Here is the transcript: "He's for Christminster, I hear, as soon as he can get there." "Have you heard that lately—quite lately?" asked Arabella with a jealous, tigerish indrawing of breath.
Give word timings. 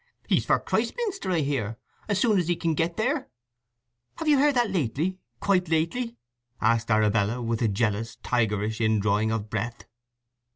"He's 0.27 0.45
for 0.45 0.57
Christminster, 0.59 1.29
I 1.29 1.41
hear, 1.41 1.77
as 2.07 2.19
soon 2.19 2.39
as 2.39 2.47
he 2.47 2.55
can 2.55 2.73
get 2.73 2.97
there." 2.97 3.29
"Have 4.15 4.27
you 4.27 4.39
heard 4.39 4.55
that 4.55 4.71
lately—quite 4.71 5.69
lately?" 5.69 6.17
asked 6.59 6.89
Arabella 6.89 7.39
with 7.39 7.61
a 7.61 7.67
jealous, 7.67 8.15
tigerish 8.23 8.81
indrawing 8.81 9.29
of 9.29 9.47
breath. 9.51 9.83